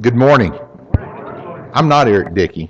[0.00, 0.52] Good morning.
[1.72, 2.68] I'm not Eric Dickey.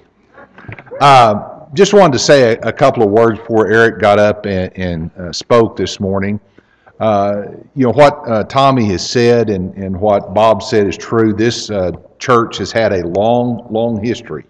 [1.00, 4.70] Uh, just wanted to say a, a, couple of words before Eric got up and,
[4.76, 6.38] and uh, spoke this morning.
[7.00, 11.32] Uh, you know, what uh, Tommy has said and, and what Bob said is true.
[11.32, 14.44] This uh, church has had a long, long history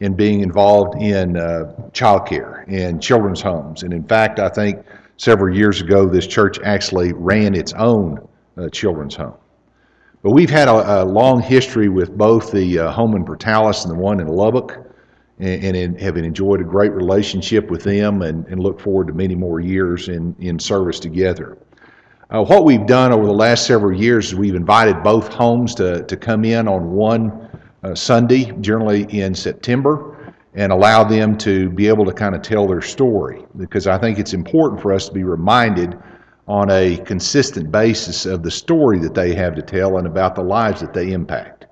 [0.00, 3.82] in being involved in uh, child care and children's homes.
[3.82, 4.82] And in fact, I think
[5.18, 8.26] several years ago, this church actually ran its own
[8.72, 9.34] children's home.
[10.22, 13.94] But we've had a, a long history with both the uh, home in Portales and
[13.94, 14.86] the one in Lubbock,
[15.38, 19.12] and, and in, have enjoyed a great relationship with them and, and, look forward to
[19.12, 21.58] many more years in, in service together.
[22.30, 26.02] Uh, what we've done over the last several years is we've invited both homes to,
[26.04, 27.48] to come in on one
[27.84, 32.66] uh, Sunday, generally in September, and allow them to be able to kind of tell
[32.66, 33.44] their story.
[33.58, 35.96] Because I think it's important for us to be reminded
[36.48, 40.42] on a consistent basis of the story that they have to tell and about the
[40.42, 41.66] lives that they impact.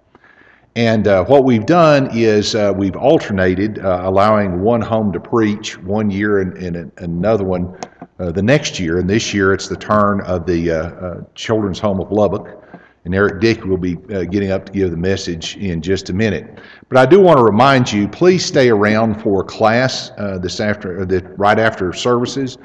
[0.76, 5.78] And uh, what we've done is uh, we've alternated, uh, allowing one home to preach
[5.78, 7.78] one year and, and another one
[8.18, 8.98] uh, the next year.
[8.98, 12.60] And this year it's the turn of the uh, uh, Children's Home of Lubbock.
[13.04, 16.58] And Eric Dick will be getting up to give the message in just a minute.
[16.88, 21.20] But I do want to remind you, please stay around for class this after, the,
[21.36, 22.56] right after services.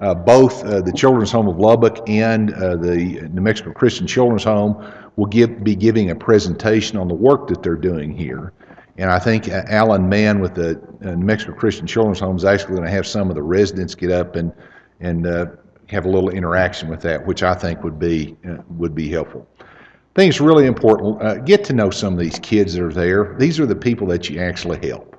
[0.00, 4.44] Uh, both uh, the Children's Home of Lubbock and uh, the New Mexico Christian Children's
[4.44, 8.52] Home will give, be giving a presentation on the work that they're doing here.
[8.98, 12.84] And I think Alan Mann with the New Mexico Christian Children's Home is actually going
[12.84, 14.52] to have some of the residents get up and
[15.00, 15.46] and uh,
[15.88, 19.46] have a little interaction with that, which I think would be uh, would be helpful.
[19.60, 19.64] I
[20.14, 21.20] think it's really important.
[21.20, 23.34] Uh, get to know some of these kids that are there.
[23.38, 25.16] These are the people that you actually help.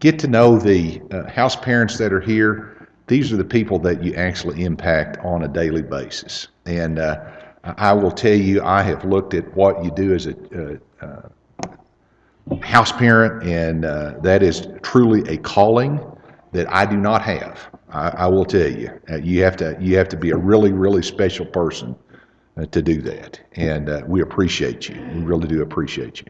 [0.00, 2.73] Get to know the house parents that are here
[3.06, 6.48] these are the people that you actually impact on a daily basis.
[6.64, 7.22] And uh,
[7.64, 12.56] I will tell you, I have looked at what you do as a uh, uh,
[12.62, 16.00] house parent, and uh, that is truly a calling
[16.52, 17.68] that I do not have.
[17.90, 20.72] I, I will tell you, uh, you have to you have to be a really
[20.72, 21.94] really special person
[22.56, 25.00] uh, to do that, and we appreciate you.
[25.14, 26.26] We really do appreciate you.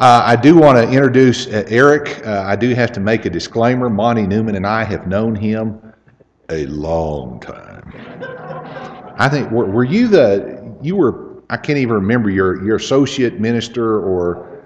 [0.00, 2.24] Uh, I do want to introduce uh, Eric.
[2.24, 3.90] Uh, I do have to make a disclaimer.
[3.90, 5.80] Monty Newman and I have known him
[6.50, 7.82] a long time.
[9.18, 13.40] I think were, were you the you were I can't even remember your your associate
[13.40, 14.64] minister or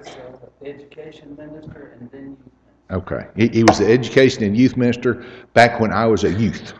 [0.65, 2.37] education minister and then
[2.91, 6.75] Okay, he, he was the education and youth minister back when I was a youth.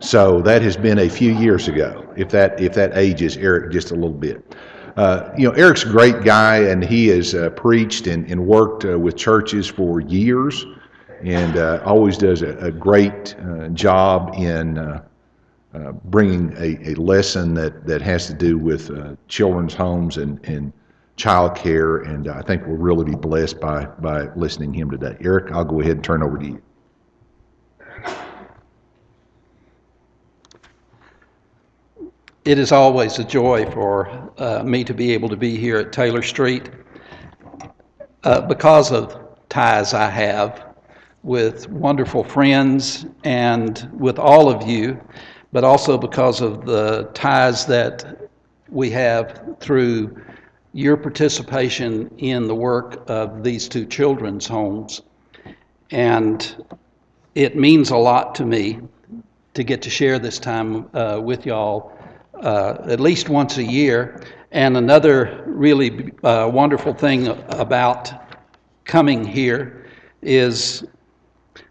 [0.00, 2.12] So that has been a few years ago.
[2.16, 4.56] If that if that ages Eric just a little bit.
[4.96, 8.86] Uh, you know, Eric's a great guy, and he has uh, preached and, and worked
[8.86, 10.64] uh, with churches for years
[11.22, 15.02] and uh, always does a, a great uh, job in uh,
[15.74, 20.42] uh bringing a, a, lesson that, that has to do with uh, children's homes and,
[20.44, 20.72] and
[21.16, 21.98] child care.
[21.98, 25.16] And I think we'll really be blessed by, by listening to him today.
[25.20, 26.62] Eric, I'll go ahead and turn over to you.
[32.44, 35.92] It is always a joy for uh, me to be able to be here at
[35.92, 36.70] Taylor Street
[38.22, 40.65] because of ties I have
[41.26, 44.96] with wonderful friends and with all of you,
[45.50, 48.30] but also because of the ties that
[48.68, 50.16] we have through
[50.72, 55.02] your participation in the work of these two children's homes.
[55.90, 56.64] And
[57.34, 58.78] it means a lot to me
[59.54, 61.98] to get to share this time uh, with y'all
[62.40, 64.22] uh, at least once a year.
[64.52, 68.12] And another really uh, wonderful thing about
[68.84, 69.88] coming here
[70.22, 70.84] is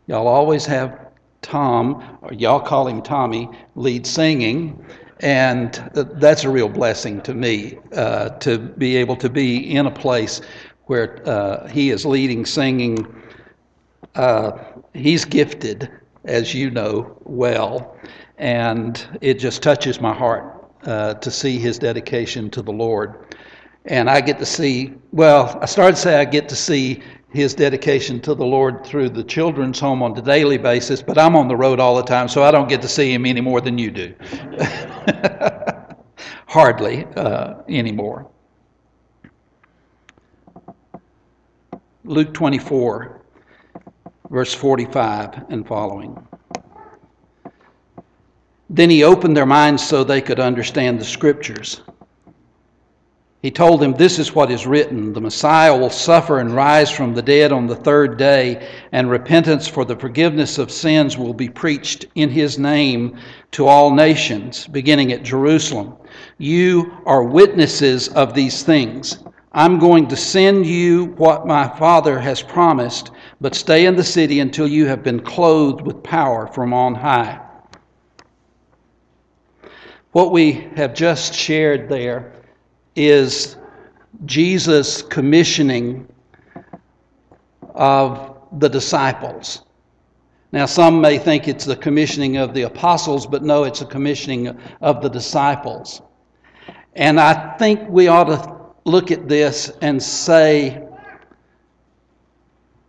[0.08, 1.08] Y'all always have
[1.42, 4.84] Tom, or y'all call him Tommy, lead singing.
[5.22, 9.92] And that's a real blessing to me uh, to be able to be in a
[9.92, 10.42] place
[10.86, 13.06] where uh, he is leading singing.
[14.16, 14.52] Uh,
[14.94, 15.90] he's gifted,
[16.26, 17.98] as you know well,
[18.38, 23.36] and it just touches my heart uh, to see his dedication to the Lord.
[23.86, 27.02] And I get to see, well, I started to say I get to see
[27.36, 31.36] his dedication to the Lord through the children's home on a daily basis, but I'm
[31.36, 33.62] on the road all the time, so I don't get to see him any more
[33.62, 34.16] than you do.
[36.48, 38.30] Hardly uh, anymore.
[42.06, 43.22] Luke 24,
[44.30, 46.26] verse 45 and following.
[48.70, 51.82] Then he opened their minds so they could understand the scriptures.
[53.46, 57.14] He told them, This is what is written the Messiah will suffer and rise from
[57.14, 61.48] the dead on the third day, and repentance for the forgiveness of sins will be
[61.48, 63.20] preached in his name
[63.52, 65.94] to all nations, beginning at Jerusalem.
[66.40, 69.20] You are witnesses of these things.
[69.52, 74.40] I'm going to send you what my Father has promised, but stay in the city
[74.40, 77.40] until you have been clothed with power from on high.
[80.14, 82.32] What we have just shared there
[82.96, 83.58] is
[84.26, 86.08] Jesus' commissioning
[87.74, 89.64] of the disciples.
[90.52, 94.58] Now, some may think it's the commissioning of the apostles, but no, it's a commissioning
[94.82, 96.02] of the disciples.
[96.96, 100.86] And I think we ought to look at this and say,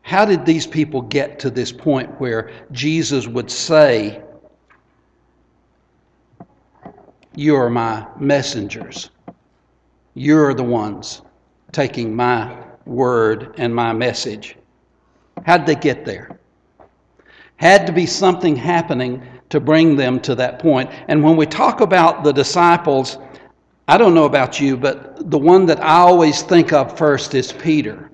[0.06, 4.22] how did these people get to this point where Jesus would say,
[7.34, 9.10] You are my messengers?
[10.18, 11.20] You're the ones
[11.72, 14.56] taking my word and my message.
[15.44, 16.40] How'd they get there?
[17.56, 20.88] Had to be something happening to bring them to that point.
[21.08, 23.18] And when we talk about the disciples,
[23.88, 27.52] I don't know about you, but the one that I always think of first is
[27.52, 28.10] Peter.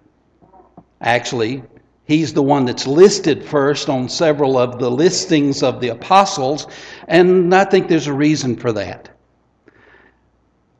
[1.02, 1.62] Actually,
[2.04, 6.66] he's the one that's listed first on several of the listings of the apostles,
[7.06, 9.08] and I think there's a reason for that.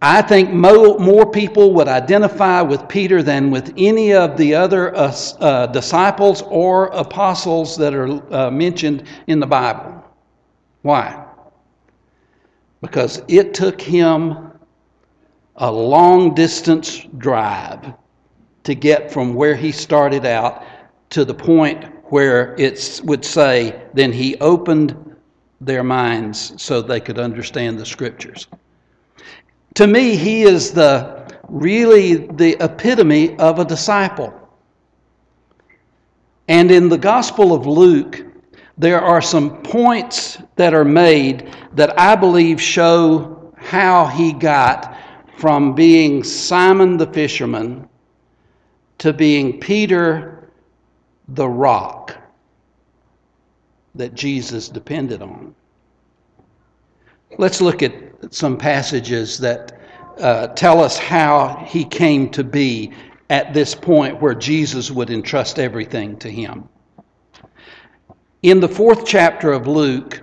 [0.04, 5.14] I think more, people would identify with Peter than with any of the other uh,
[5.38, 10.02] uh, disciples or apostles that are uh, mentioned in the Bible.
[10.82, 11.25] Why?
[12.81, 14.50] Because it took him
[15.54, 17.94] a long distance drive
[18.64, 20.64] to get from where he started out
[21.10, 25.16] to the point where it would say, then he opened
[25.60, 28.49] their minds so they could understand the scriptures.
[29.75, 34.33] To me, he is the really the epitome of a disciple.
[36.49, 38.25] And in the Gospel of Luke,
[38.77, 44.97] there are some points that are made that I believe show how he got
[45.39, 47.89] from being Simon the fisherman
[48.99, 50.51] to being Peter
[51.29, 52.17] the rock
[53.95, 55.55] that Jesus depended on.
[57.39, 57.93] Let's look at
[58.31, 59.79] some passages that
[60.21, 62.93] uh, tell us how he came to be
[63.31, 66.69] at this point where Jesus would entrust everything to him.
[68.43, 70.23] In the fourth chapter of Luke,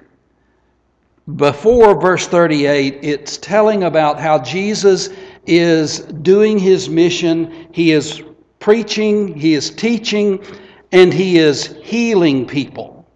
[1.35, 5.09] before verse 38, it's telling about how Jesus
[5.45, 7.67] is doing his mission.
[7.71, 8.23] He is
[8.59, 10.43] preaching, he is teaching,
[10.91, 13.07] and he is healing people.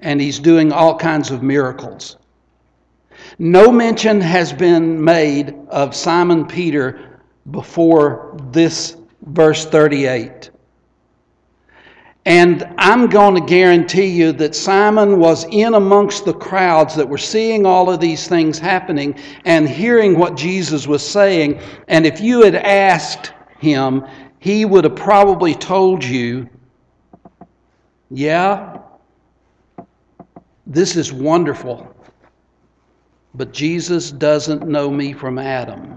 [0.00, 2.17] And he's doing all kinds of miracles.
[3.38, 7.20] No mention has been made of Simon Peter
[7.50, 10.50] before this verse 38.
[12.28, 17.16] And I'm going to guarantee you that Simon was in amongst the crowds that were
[17.16, 21.60] seeing all of these things happening and hearing what Jesus was saying.
[21.86, 24.04] And if you had asked him,
[24.40, 26.50] he would have probably told you,
[28.10, 28.78] Yeah,
[30.66, 31.96] this is wonderful,
[33.34, 35.96] but Jesus doesn't know me from Adam.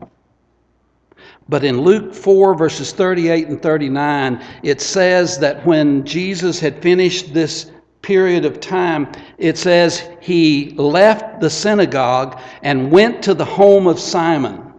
[1.50, 7.34] But in Luke 4, verses 38 and 39, it says that when Jesus had finished
[7.34, 13.88] this period of time, it says he left the synagogue and went to the home
[13.88, 14.74] of Simon.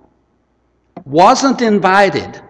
[1.05, 2.41] Wasn't invited.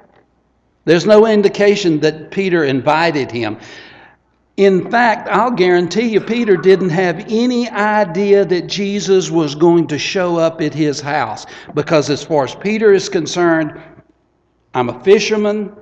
[0.85, 3.59] There's no indication that Peter invited him.
[4.59, 9.99] In fact, I'll guarantee you, Peter didn't have any idea that Jesus was going to
[9.99, 11.47] show up at his house.
[11.75, 13.81] Because as far as Peter is concerned,
[14.75, 15.75] I'm a fisherman.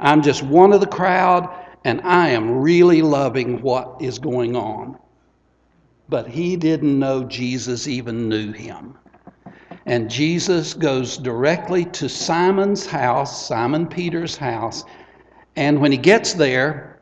[0.00, 1.48] I'm just one of the crowd,
[1.84, 4.98] and I am really loving what is going on.
[6.08, 8.96] But he didn't know Jesus even knew him.
[9.86, 14.84] And Jesus goes directly to Simon's house, Simon Peter's house.
[15.54, 16.95] And when he gets there,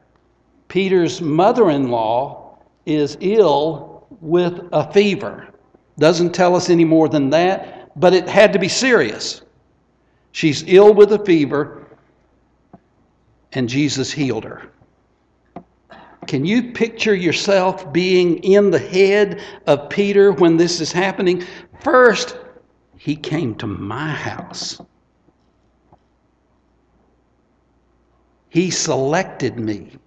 [0.74, 5.54] Peter's mother in law is ill with a fever.
[6.00, 9.42] Doesn't tell us any more than that, but it had to be serious.
[10.32, 11.86] She's ill with a fever,
[13.52, 14.72] and Jesus healed her.
[16.26, 21.44] Can you picture yourself being in the head of Peter when this is happening?
[21.82, 22.36] First,
[22.96, 24.80] he came to my house.
[28.48, 29.98] He selected me.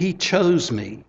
[0.00, 1.04] He chose me.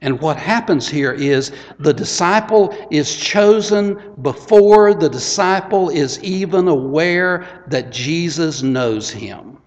[0.00, 7.62] And what happens here is the disciple is chosen before the disciple is even aware
[7.68, 9.58] that Jesus knows him.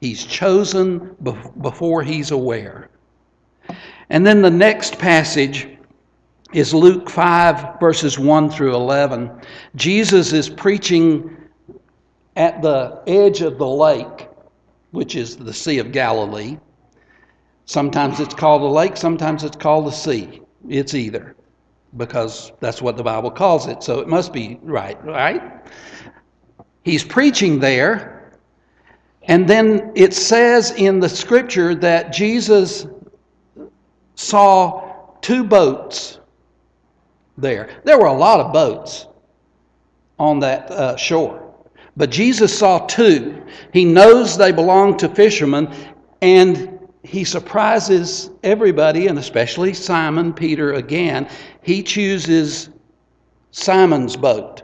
[0.00, 1.16] He's chosen
[1.60, 2.88] before he's aware.
[4.10, 5.66] And then the next passage
[6.52, 9.28] is Luke 5, verses 1 through 11.
[9.74, 11.36] Jesus is preaching
[12.36, 14.28] at the edge of the lake,
[14.92, 16.58] which is the Sea of Galilee.
[17.68, 20.40] Sometimes it's called a lake, sometimes it's called a sea.
[20.70, 21.36] It's either,
[21.98, 25.42] because that's what the Bible calls it, so it must be right, right?
[26.82, 28.32] He's preaching there,
[29.24, 32.86] and then it says in the scripture that Jesus
[34.14, 36.20] saw two boats
[37.36, 37.68] there.
[37.84, 39.08] There were a lot of boats
[40.18, 41.54] on that uh, shore.
[41.98, 43.44] But Jesus saw two.
[43.74, 45.68] He knows they belong to fishermen,
[46.22, 51.28] and he surprises everybody, and especially Simon Peter again.
[51.62, 52.70] He chooses
[53.50, 54.62] Simon's boat.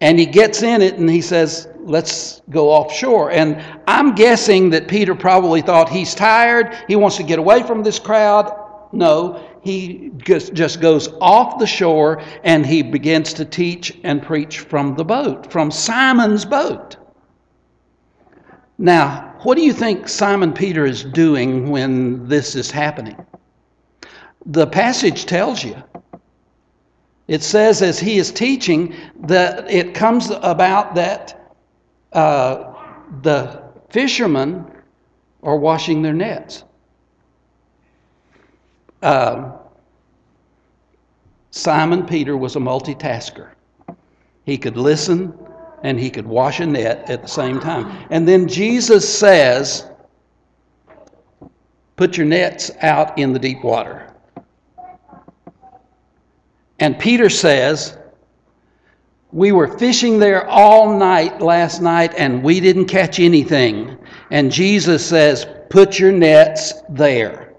[0.00, 3.30] And he gets in it and he says, Let's go offshore.
[3.30, 6.76] And I'm guessing that Peter probably thought he's tired.
[6.88, 8.54] He wants to get away from this crowd.
[8.92, 14.94] No, he just goes off the shore and he begins to teach and preach from
[14.94, 16.96] the boat, from Simon's boat.
[18.78, 23.16] Now, what do you think Simon Peter is doing when this is happening?
[24.46, 25.82] The passage tells you.
[27.28, 31.54] It says, as he is teaching, that it comes about that
[32.12, 32.74] uh,
[33.22, 34.66] the fishermen
[35.42, 36.64] are washing their nets.
[39.02, 39.54] Um,
[41.52, 43.50] Simon Peter was a multitasker.
[44.44, 45.32] He could listen
[45.82, 48.06] and he could wash a net at the same time.
[48.10, 49.86] And then Jesus says,
[51.96, 54.10] Put your nets out in the deep water.
[56.78, 57.96] And Peter says,
[59.32, 63.98] We were fishing there all night last night and we didn't catch anything.
[64.30, 67.52] And Jesus says, Put your nets there.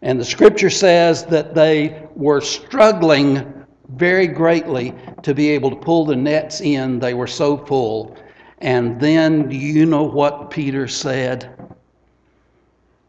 [0.00, 3.61] And the scripture says that they were struggling
[3.94, 6.98] very greatly to be able to pull the nets in.
[6.98, 8.16] They were so full.
[8.58, 11.74] And then, you know what Peter said?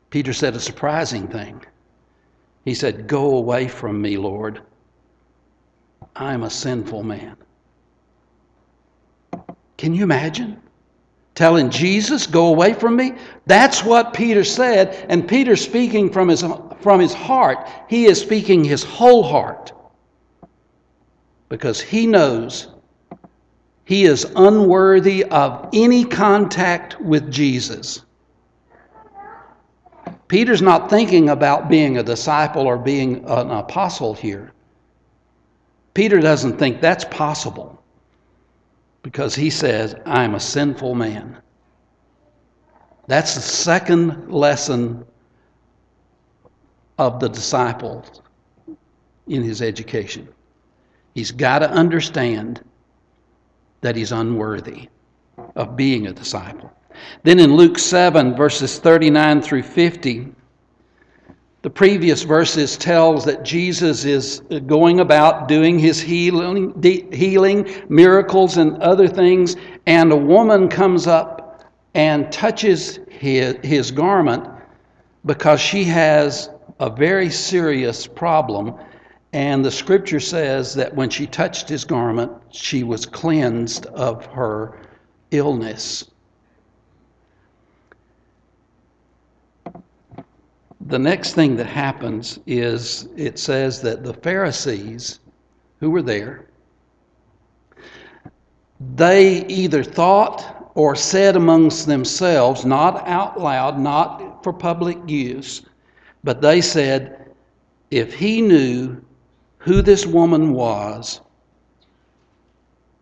[0.10, 1.64] Peter said a surprising thing.
[2.66, 4.62] He said, Go away from me, Lord.
[6.16, 7.38] I'm a sinful man.
[9.78, 10.62] Can you imagine?
[11.36, 13.14] telling Jesus, Go away from me?
[13.46, 16.44] That's what Peter said, and Peter speaking from his,
[16.80, 17.68] from his heart.
[17.90, 19.72] He is speaking his whole heart
[21.54, 22.68] because he knows
[23.86, 28.02] he is unworthy of any contact with Jesus.
[30.28, 34.52] Peter's not thinking about being a disciple or being an apostle here.
[35.94, 37.80] Peter doesn't think that's possible
[39.04, 41.38] because he says, I'm a sinful man.
[43.06, 45.06] That's the second lesson
[46.98, 48.24] of the disciples
[49.28, 50.28] in his education.
[51.14, 52.62] He's got to understand
[53.82, 54.90] that he's unworthy
[55.56, 56.72] of being a disciple.
[57.24, 60.34] Then in Luke 7, verses 39 through 50,
[61.64, 66.74] the previous verses tells that Jesus is going about doing his healing,
[67.14, 69.56] healing miracles and other things,
[69.86, 74.46] and a woman comes up and touches his, his garment
[75.26, 78.76] because she has a very serious problem.
[79.34, 84.78] And the scripture says that when she touched his garment, she was cleansed of her
[85.32, 86.06] illness.
[90.88, 95.20] the next thing that happens is it says that the Pharisees
[95.80, 96.46] who were there,
[98.96, 105.62] they either thought or said amongst themselves, not out loud, not for public use,
[106.24, 107.32] but they said,
[107.92, 109.03] if he knew
[109.64, 111.22] who this woman was,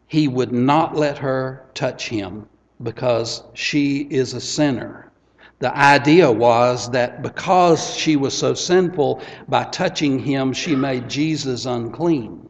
[0.07, 2.47] he would not let her touch him
[2.83, 5.11] because she is a sinner.
[5.57, 11.65] The idea was that because she was so sinful, by touching him, she made Jesus
[11.65, 12.47] unclean.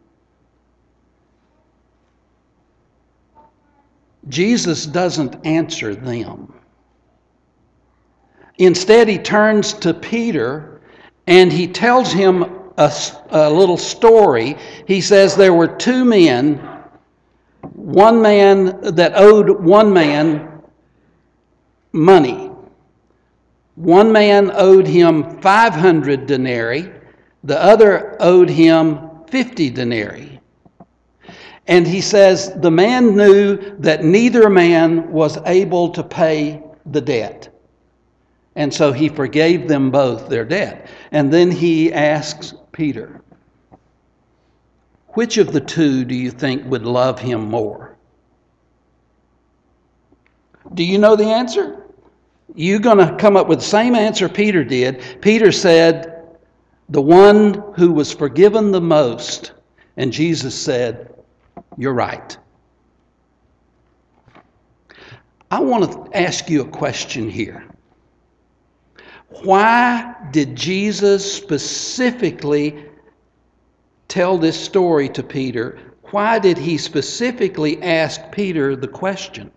[4.28, 6.54] Jesus doesn't answer them.
[8.58, 10.82] Instead, he turns to Peter
[11.28, 14.58] and he tells him a, a, little story.
[14.88, 16.58] He says there were two men,
[17.74, 20.62] one man that owed one man
[21.92, 22.50] money.
[23.76, 26.92] One man owed him 500 denarii,
[27.44, 30.40] the other owed him 50 denarii.
[31.68, 37.48] And he says the man knew that neither man was able to pay the debt.
[38.56, 40.88] And so he forgave them both their debt.
[41.12, 43.22] And then he asks Peter.
[45.10, 47.98] Which of the two do you think would love him more?
[50.74, 51.84] Do you know the answer?
[52.56, 55.02] You're going to come up with the same answer Peter did.
[55.22, 56.38] Peter said,
[56.90, 59.54] The one who was forgiven the most.
[59.98, 61.14] And Jesus said,
[61.78, 62.38] You're right.
[65.50, 67.66] I want to ask you a question here.
[69.44, 72.86] Why did Jesus specifically
[74.08, 75.80] tell this story to Peter?
[76.12, 79.50] Why did he specifically ask Peter the question?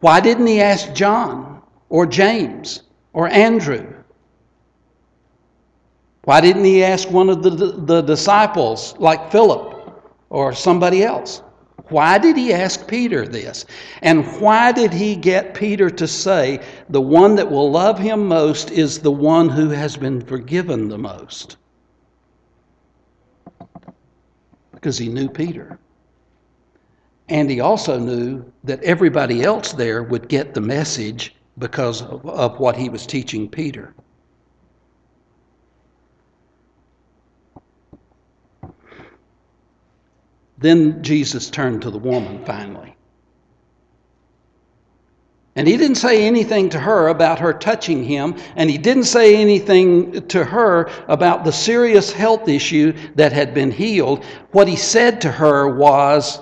[0.00, 2.82] Why didn't he ask John or James
[3.12, 3.94] or Andrew?
[6.24, 11.42] Why didn't he ask one of the, the disciples like Philip or somebody else?
[11.92, 13.66] Why did he ask Peter this?
[14.00, 18.70] And why did he get Peter to say, the one that will love him most
[18.70, 21.58] is the one who has been forgiven the most?
[24.72, 25.78] Because he knew Peter.
[27.28, 32.58] And he also knew that everybody else there would get the message because of, of
[32.58, 33.94] what he was teaching Peter.
[40.62, 42.96] Then Jesus turned to the woman finally.
[45.54, 49.36] And he didn't say anything to her about her touching him, and he didn't say
[49.36, 54.24] anything to her about the serious health issue that had been healed.
[54.52, 56.40] What he said to her was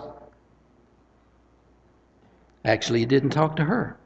[2.64, 3.96] actually, he didn't talk to her.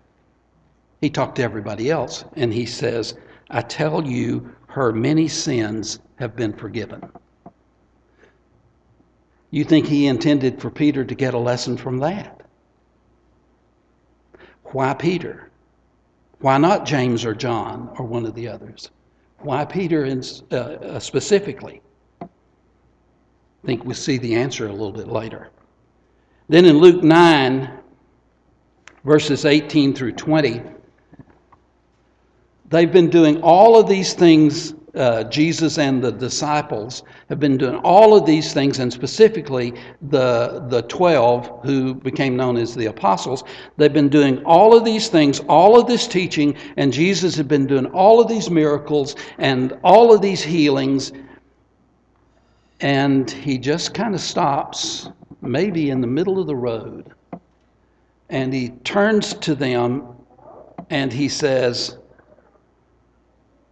[1.03, 3.15] He talked to everybody else, and he says,
[3.51, 7.11] I tell you, her many sins have been forgiven.
[9.55, 12.41] You think he intended for Peter to get a lesson from that?
[14.65, 15.49] Why Peter?
[16.41, 18.91] Why not James or John or one of the others?
[19.39, 21.83] Why Peter in, uh, uh, specifically?
[22.21, 22.27] I
[23.65, 25.51] think we'll see the answer a little bit later.
[26.49, 27.79] Then in Luke 9,
[29.05, 30.63] verses 18 through 20,
[32.71, 37.77] they've been doing all of these things uh, Jesus and the disciples have been doing
[37.77, 39.75] all of these things, and specifically
[40.11, 43.45] the, the 12 who became known as the apostles,
[43.77, 47.67] they've been doing all of these things, all of this teaching, and Jesus had been
[47.67, 51.13] doing all of these miracles and all of these healings.
[52.81, 55.09] And he just kind of stops,
[55.41, 57.13] maybe in the middle of the road,
[58.31, 60.15] and he turns to them
[60.91, 61.97] and he says,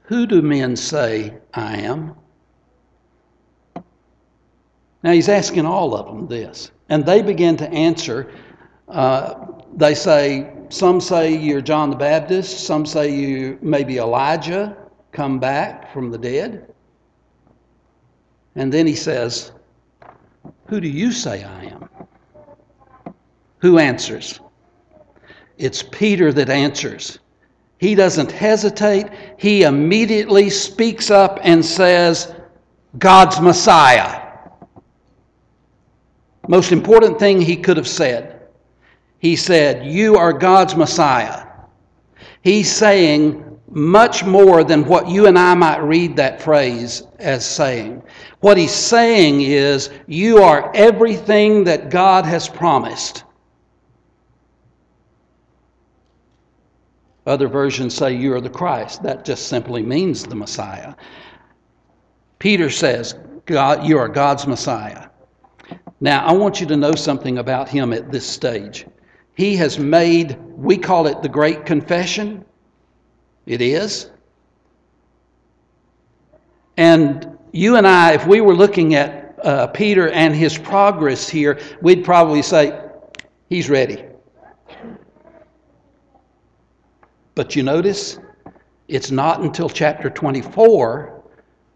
[0.05, 2.15] who do men say I am?
[5.03, 6.71] Now he's asking all of them this.
[6.89, 8.33] And they begin to answer.
[8.89, 14.77] Uh, they say, some say you're John the Baptist, some say you maybe Elijah
[15.13, 16.73] come back from the dead.
[18.55, 19.53] And then he says,
[20.67, 21.89] Who do you say I am?
[23.59, 24.41] Who answers?
[25.59, 27.19] It's Peter that answers.
[27.83, 29.09] He doesn't hesitate.
[29.39, 32.33] He immediately speaks up and says,
[32.97, 34.39] God's Messiah.
[36.47, 38.47] Most important thing he could have said.
[39.19, 41.45] He said, You are God's Messiah.
[42.43, 48.01] He's saying much more than what you and I might read that phrase as saying.
[48.39, 53.25] What he's saying is, You are everything that God has promised.
[57.27, 59.03] Other versions say you are the Christ.
[59.03, 60.95] That just simply means the Messiah.
[62.39, 63.15] Peter says,
[63.47, 65.09] God, you are God's Messiah.
[66.01, 68.87] Now, I want you to know something about him at this stage.
[69.37, 72.45] He has made, we call it the Great Confession.
[73.47, 74.11] It is.
[76.77, 81.61] And you and I, if we were looking at uh, Peter and his progress here,
[81.81, 82.81] we'd probably say,
[83.49, 84.05] he's ready.
[87.35, 88.19] But you notice
[88.89, 91.23] it's not until chapter 24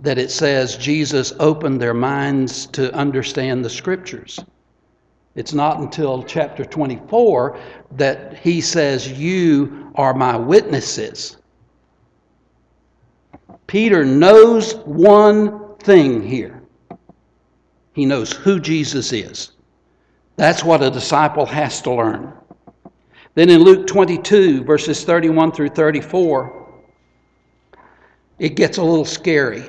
[0.01, 4.39] that it says Jesus opened their minds to understand the scriptures.
[5.35, 7.59] It's not until chapter 24
[7.93, 11.37] that he says, You are my witnesses.
[13.67, 16.63] Peter knows one thing here
[17.97, 19.53] he knows who Jesus is.
[20.37, 22.31] That's what a disciple has to learn.
[23.37, 26.73] Then in Luke 22, verses 31 through 34,
[28.39, 29.69] it gets a little scary.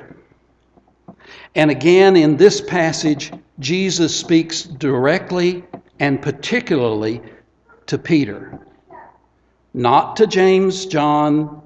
[1.54, 5.64] And again, in this passage, Jesus speaks directly
[6.00, 7.20] and particularly
[7.84, 8.58] to Peter,
[9.74, 11.60] not to James, John,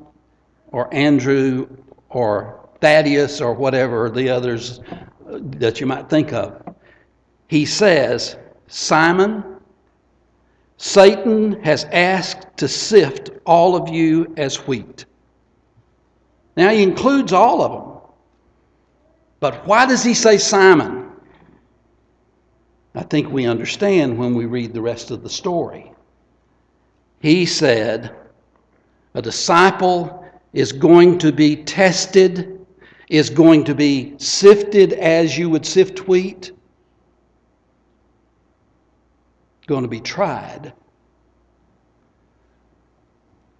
[0.72, 1.68] or Andrew,
[2.08, 6.74] or Thaddeus, or whatever the others uh, that you might think of.
[7.46, 8.36] He says,
[8.66, 9.51] Simon,
[10.76, 15.04] Satan has asked to sift all of you as wheat.
[16.56, 17.92] Now, he includes all of them.
[19.40, 21.10] But why does he say Simon?
[22.94, 25.92] I think we understand when we read the rest of the story.
[27.20, 28.14] He said,
[29.14, 32.66] A disciple is going to be tested,
[33.08, 36.52] is going to be sifted as you would sift wheat,
[39.66, 40.72] going to be tried.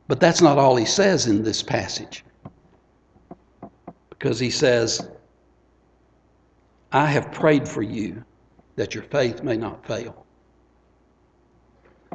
[0.09, 2.25] But that's not all he says in this passage.
[4.11, 5.09] Because he says,
[6.93, 8.23] I have prayed for you
[8.77, 10.27] that your faith may not fail.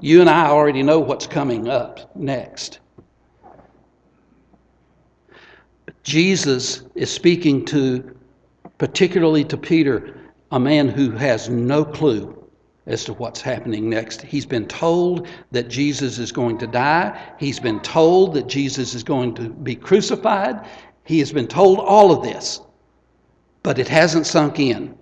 [0.02, 2.80] You and I already know what's coming up next.
[6.04, 8.16] Jesus is speaking to,
[8.78, 10.16] particularly to Peter,
[10.52, 12.37] a man who has no clue
[12.88, 14.22] as to what's happening next.
[14.22, 17.22] He's been told that Jesus is going to die.
[17.38, 20.66] He's been told that Jesus is going to be crucified.
[21.04, 22.62] He has been told all of this,
[23.62, 24.98] but it hasn't sunk in.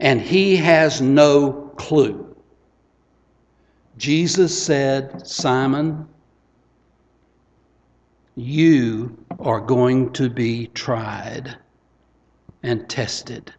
[0.00, 2.34] And he has no clue.
[3.98, 6.06] Jesus said, Simon,
[8.34, 11.56] you are going to be tried
[12.62, 13.52] and tested.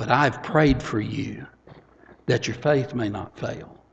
[0.00, 1.46] But I've prayed for you
[2.24, 3.84] that your faith may not fail.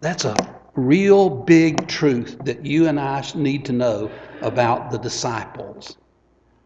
[0.00, 5.98] That's a real big truth that you and I need to know about the disciples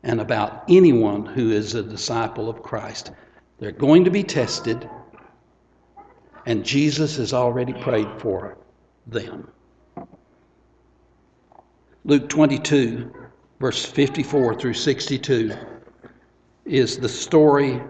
[0.05, 3.11] and about anyone who is a disciple of Christ.
[3.59, 4.88] They're going to be tested,
[6.46, 8.57] and Jesus has already prayed for
[9.09, 9.50] them.
[12.05, 13.12] Luke 22,
[13.59, 15.57] verse 54 through 62
[16.64, 17.80] is the story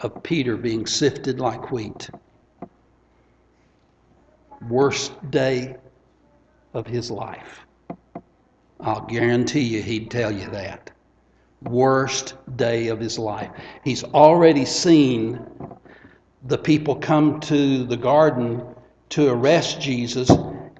[0.00, 2.10] of Peter being sifted like wheat.
[4.68, 5.76] Worst day
[6.74, 7.60] of his life.
[8.80, 10.90] I'll guarantee you he'd tell you that.
[11.62, 13.50] Worst day of his life.
[13.84, 15.40] He's already seen
[16.44, 18.64] the people come to the garden
[19.10, 20.30] to arrest Jesus.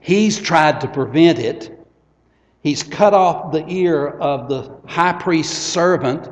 [0.01, 1.82] He's tried to prevent it
[2.63, 6.29] He's cut off the ear of the high priest's servant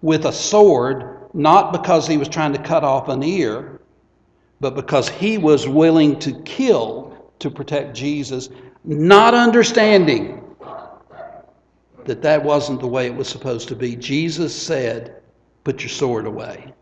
[0.00, 3.80] with a sword, not because he was trying to cut off an ear,
[4.60, 8.48] but because he was willing to kill to protect Jesus,
[8.84, 10.42] not understanding
[12.04, 13.96] that that wasn't the way it was supposed to be.
[13.96, 15.16] Jesus said,
[15.64, 16.72] Put your sword away.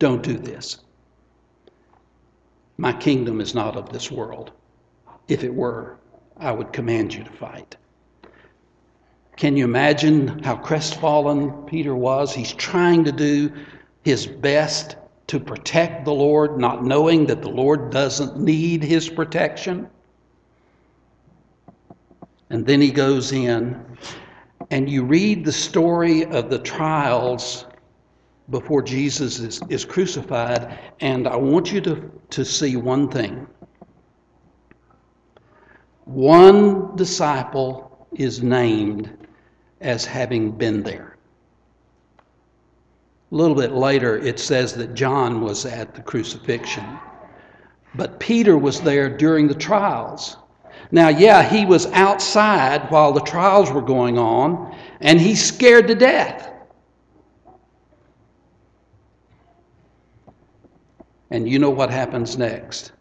[0.00, 0.78] Don't do this.
[2.76, 4.52] My kingdom is not of this world.
[5.28, 5.98] If it were,
[6.38, 7.76] I would command you to fight.
[9.36, 12.34] Can you imagine how crestfallen Peter was?
[12.34, 13.52] He's trying to do
[14.02, 14.96] his best
[15.28, 19.88] to protect the Lord, not knowing that the Lord doesn't need his protection.
[22.50, 23.84] And then he goes in,
[24.70, 27.66] and you read the story of the trials
[28.50, 33.46] before Jesus is, is crucified, and I want you to, to see one thing.
[36.08, 39.10] One disciple is named
[39.82, 41.18] as having been there.
[43.30, 46.98] A little bit later, it says that John was at the crucifixion,
[47.94, 50.38] but Peter was there during the trials.
[50.90, 55.94] Now, yeah, he was outside while the trials were going on, and he's scared to
[55.94, 56.50] death.
[61.30, 62.92] And you know what happens next?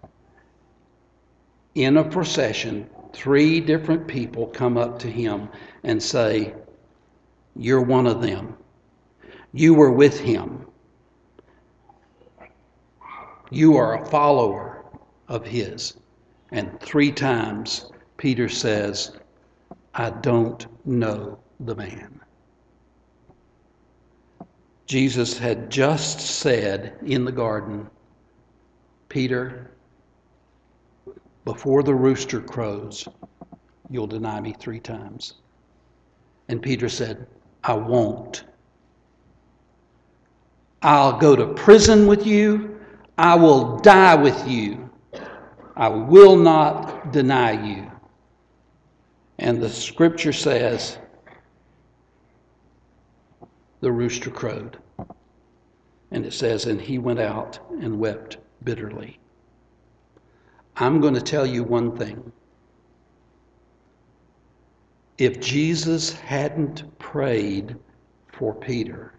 [1.73, 5.49] In a procession, three different people come up to him
[5.84, 6.53] and say,
[7.56, 8.56] You're one of them.
[9.53, 10.67] You were with him.
[13.49, 14.86] You are a follower
[15.27, 15.97] of his.
[16.51, 19.17] And three times Peter says,
[19.95, 22.19] I don't know the man.
[24.86, 27.89] Jesus had just said in the garden,
[29.10, 29.71] Peter,
[31.47, 33.07] before the rooster crows,
[33.89, 35.36] you'll deny me three times.
[36.49, 37.25] And Peter said,
[37.63, 38.43] I won't.
[40.81, 42.77] I'll go to prison with you.
[43.17, 44.89] I will die with you.
[45.77, 47.89] I will not deny you.
[49.39, 50.97] And the scripture says,
[53.79, 54.79] the rooster crowed.
[56.12, 59.17] And it says, and he went out and wept bitterly.
[60.79, 62.31] I'm going to tell you one thing.
[65.17, 67.75] If Jesus hadn't prayed
[68.31, 69.13] for Peter,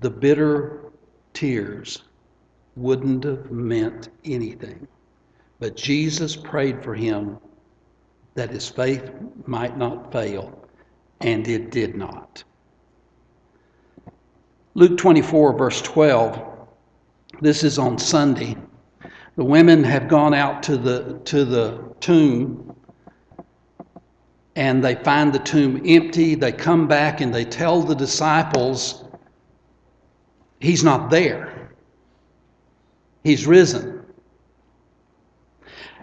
[0.00, 0.84] the bitter
[1.34, 2.04] tears
[2.76, 4.88] wouldn't have meant anything.
[5.60, 7.38] But Jesus prayed for him
[8.34, 9.10] that his faith
[9.46, 10.66] might not fail,
[11.20, 12.44] and it did not.
[14.74, 16.47] Luke 24, verse 12.
[17.40, 18.56] This is on Sunday.
[19.36, 22.74] The women have gone out to the, to the tomb
[24.56, 26.34] and they find the tomb empty.
[26.34, 29.04] They come back and they tell the disciples,
[30.58, 31.70] He's not there.
[33.22, 34.02] He's risen.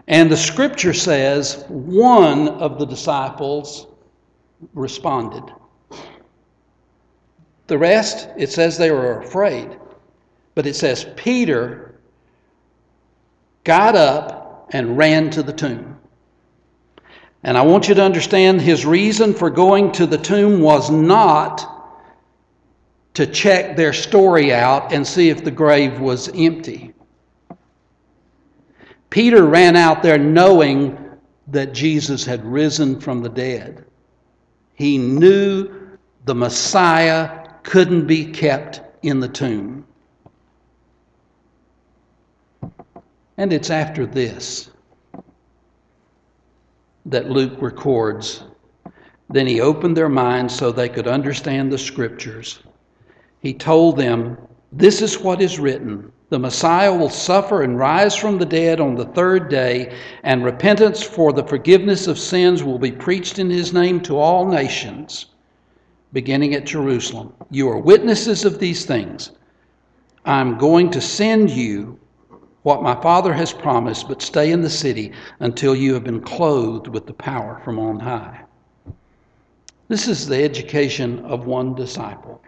[0.08, 3.88] And the scripture says one of the disciples
[4.74, 5.44] responded.
[7.68, 9.78] The rest, it says they were afraid.
[10.56, 11.96] But it says Peter
[13.64, 16.00] got up and ran to the tomb.
[17.44, 21.72] And I want you to understand his reason for going to the tomb was not
[23.14, 26.94] to check their story out and see if the grave was empty.
[29.10, 30.98] Peter ran out there knowing
[31.48, 33.86] that Jesus had risen from the dead.
[34.74, 39.86] He knew the Messiah couldn't be kept in the tomb.
[43.38, 44.70] And it's after this
[47.06, 48.44] that Luke records.
[49.30, 52.60] Then he opened their minds so they could understand the scriptures.
[53.40, 54.38] He told them,
[54.72, 58.96] This is what is written the Messiah will suffer and rise from the dead on
[58.96, 59.94] the third day,
[60.24, 64.48] and repentance for the forgiveness of sins will be preached in his name to all
[64.48, 65.28] nations,
[66.14, 67.34] beginning at Jerusalem.
[67.52, 69.32] You are witnesses of these things.
[70.26, 72.00] I'm going to send you
[72.66, 76.88] what my Father has promised, but stay in the city until you have been clothed
[76.88, 78.42] with the power from on high.
[79.88, 82.42] This is the education of one disciple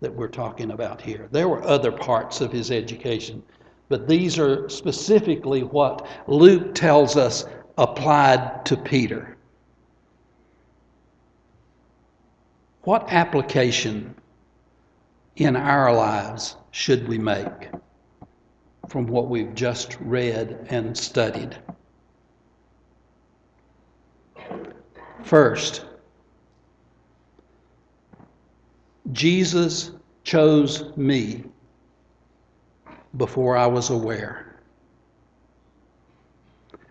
[0.00, 1.28] that we're talking about here.
[1.30, 3.44] There were other parts of his education,
[3.88, 7.44] but these are specifically what Luke tells us
[7.78, 9.36] applied to Peter.
[12.82, 14.16] What application
[15.36, 17.70] in our lives should we make?
[18.88, 21.56] From what we've just read and studied.
[25.22, 25.84] First,
[29.12, 29.90] Jesus
[30.22, 31.44] chose me
[33.16, 34.54] before I was aware.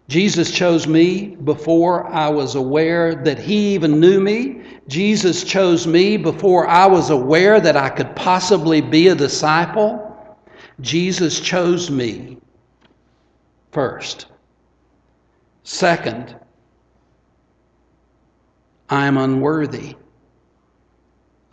[0.10, 4.62] Jesus chose me before I was aware that He even knew me.
[4.88, 10.03] Jesus chose me before I was aware that I could possibly be a disciple.
[10.84, 12.38] Jesus chose me
[13.72, 14.26] first.
[15.64, 16.36] Second,
[18.90, 19.96] I am unworthy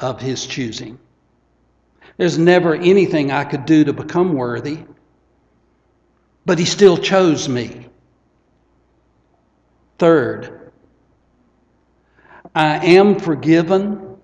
[0.01, 0.99] of his choosing.
[2.17, 4.81] There's never anything I could do to become worthy,
[6.45, 7.87] but he still chose me.
[9.99, 10.73] Third,
[12.53, 14.17] I am forgiven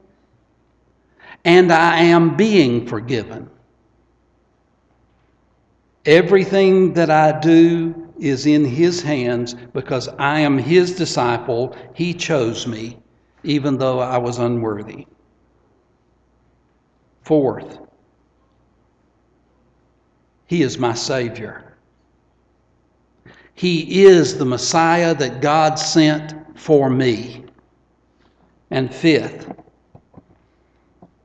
[1.44, 3.50] and I am being forgiven.
[6.06, 11.76] Everything that I do is in His hands because I am His disciple.
[11.94, 12.98] He chose me,
[13.42, 15.06] even though I was unworthy.
[17.22, 17.80] Fourth,
[20.46, 21.76] He is my Savior.
[23.54, 27.44] He is the Messiah that God sent for me.
[28.70, 29.50] And fifth,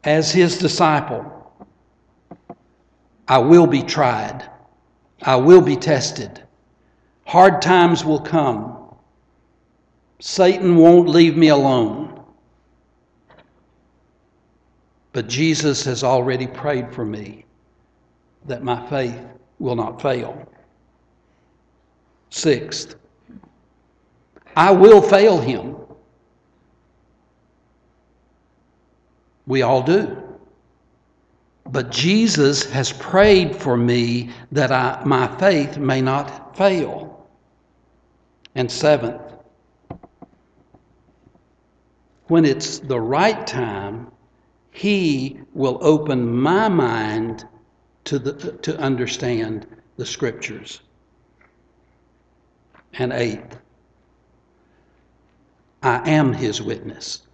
[0.03, 1.53] as His disciple,
[3.27, 4.50] I will be tried.
[5.23, 6.41] I will be tested.
[7.25, 8.77] Hard times will come.
[10.19, 12.23] Satan won't leave me alone.
[15.13, 17.45] But Jesus has already prayed for me
[18.45, 19.19] that my faith
[19.59, 20.47] will not fail.
[22.29, 22.95] Sixth,
[24.55, 25.75] I will fail him.
[29.47, 30.20] We all do.
[31.71, 37.29] But Jesus has prayed for me that I, my faith may not fail.
[38.55, 39.21] And seventh,
[42.27, 44.11] when it's the right time,
[44.71, 47.45] He will open my mind
[48.03, 50.81] to, the, to understand the Scriptures.
[52.93, 53.57] And eighth,
[55.81, 57.27] I am His witness.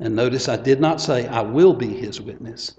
[0.00, 2.78] And notice I did not say, I will be his witness.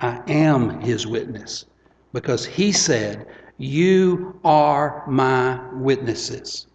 [0.00, 1.66] I am his witness.
[2.12, 3.26] Because he said,
[3.58, 6.66] You are my witnesses.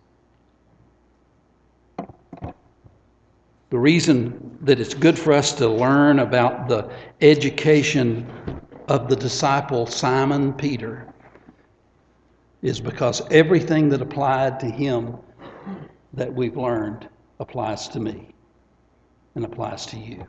[3.71, 6.89] The reason that it's good for us to learn about the
[7.21, 8.27] education
[8.87, 11.11] of the disciple Simon Peter
[12.61, 15.17] is because everything that applied to him
[16.13, 18.34] that we've learned applies to me
[19.35, 20.25] and applies to you.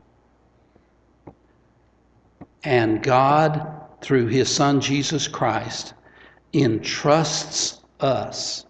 [2.63, 3.65] And God,
[4.01, 5.93] through his Son Jesus Christ,
[6.53, 8.65] entrusts us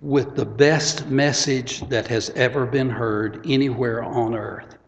[0.00, 4.78] with the best message that has ever been heard anywhere on earth.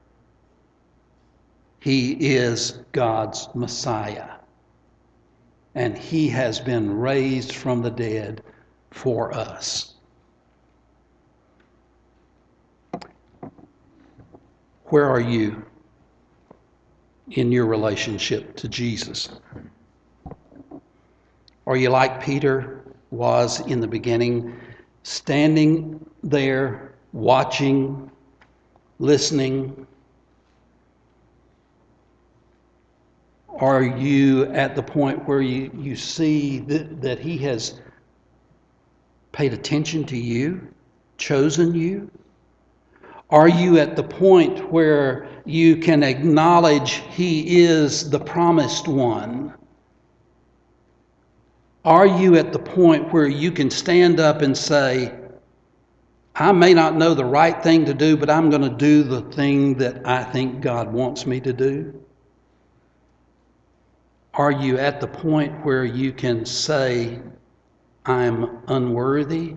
[1.81, 4.37] He is God's Messiah,
[5.75, 8.43] and He has been raised from the dead
[8.93, 9.92] for us.
[14.93, 15.65] Where are you
[17.31, 19.31] in your relationship to Jesus?
[21.67, 24.55] Are you like Peter was in the beginning?
[25.03, 28.11] standing there, watching,
[28.99, 29.87] listening?
[33.59, 37.81] Are you at the point where you, you see that, that He has
[39.33, 40.69] paid attention to you,
[41.19, 42.11] chosen you?
[43.33, 49.55] Are you at the point where you can acknowledge He is the promised one?
[51.83, 55.19] Are you at the point where you can stand up and say,
[56.35, 59.23] I may not know the right thing to do, but I'm going to do the
[59.23, 62.05] thing that I think God wants me to do?
[64.35, 67.19] Are you at the point where you can say,
[68.05, 69.57] I'm unworthy,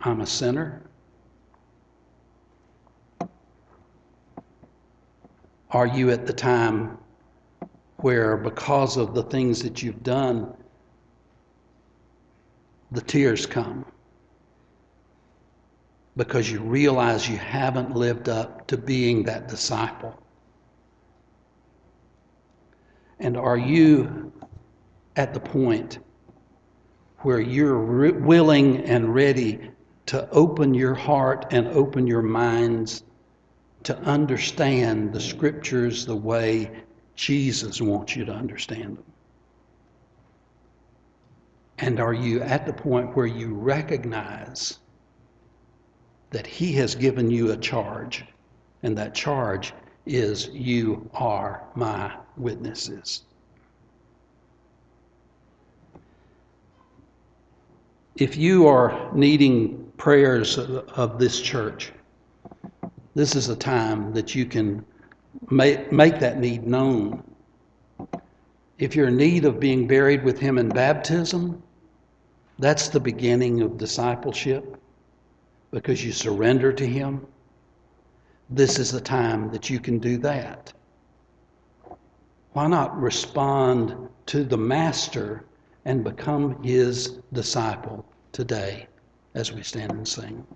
[0.00, 0.82] I'm a sinner?
[5.70, 6.98] Are you at the time
[7.96, 10.54] where, because of the things that you've done,
[12.90, 13.84] the tears come
[16.18, 20.20] because you realize you haven't lived up to being that disciple.
[23.20, 24.32] And are you
[25.14, 26.00] at the point
[27.18, 29.70] where you're re- willing and ready
[30.06, 33.04] to open your heart and open your minds
[33.88, 36.70] to understand the scriptures the way
[37.16, 39.04] Jesus wants you to understand them?
[41.78, 44.80] And are you at the point where you recognize
[46.28, 48.26] that He has given you a charge,
[48.82, 49.72] and that charge
[50.04, 53.22] is you are my witnesses?
[58.16, 61.90] If you are needing prayers of this church,
[63.18, 64.84] this is a time that you can
[65.50, 67.20] make, make that need known.
[68.78, 71.60] If you're in need of being buried with Him in baptism,
[72.60, 74.80] that's the beginning of discipleship
[75.72, 77.26] because you surrender to Him.
[78.50, 80.72] This is the time that you can do that.
[82.52, 85.44] Why not respond to the Master
[85.84, 88.86] and become His disciple today
[89.34, 90.46] as we stand and sing?